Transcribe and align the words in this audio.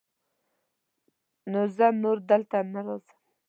نو 1.51 1.61
زه 1.75 1.87
نور 2.01 2.17
دلته 2.29 2.57
نه 2.73 2.79
راځم. 2.85 3.17